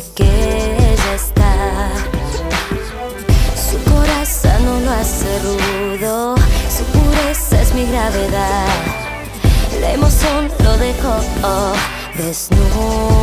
que 0.00 0.24
ella 0.24 1.14
está. 1.14 1.90
Su 3.54 3.76
corazón 3.90 4.64
no 4.64 4.80
lo 4.80 4.90
hace 4.90 5.38
rudo, 5.40 6.34
su 6.74 6.84
pureza 6.84 7.60
es 7.60 7.74
mi 7.74 7.84
gravedad. 7.84 8.68
La 9.80 9.92
emoción 9.92 10.50
lo 10.64 10.76
dejó 10.78 11.14
oh, 11.42 11.72
desnudo. 12.16 13.21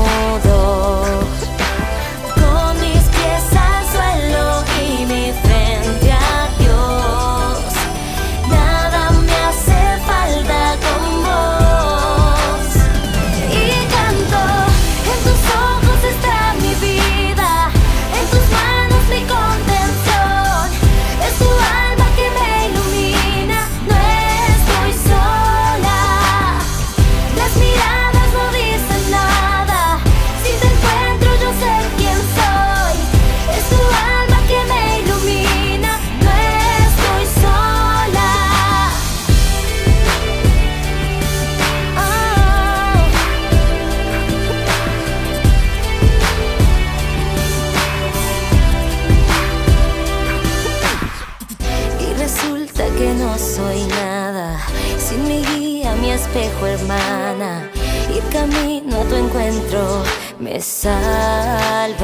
Que 53.00 53.14
no 53.14 53.38
soy 53.38 53.84
nada 53.86 54.60
sin 54.98 55.26
mi 55.26 55.42
guía, 55.46 55.96
mi 56.02 56.12
espejo, 56.12 56.68
hermana. 56.68 57.72
Y 58.14 58.20
camino 58.30 59.00
a 59.00 59.04
tu 59.06 59.16
encuentro 59.16 60.04
me 60.38 60.60
salva. 60.60 61.96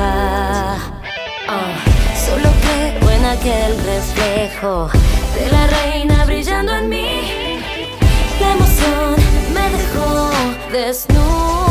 Ah, 1.50 1.76
solo 2.26 2.50
creo 2.64 3.10
en 3.12 3.26
aquel 3.26 3.72
reflejo 3.84 4.90
de 5.36 5.52
la 5.52 5.68
reina 5.68 6.23
brillando 6.23 6.73
en 6.78 6.88
mí. 6.88 7.60
La 8.40 8.54
emoción 8.54 9.16
me 9.54 9.66
dejó 9.78 10.32
desnudo. 10.72 11.64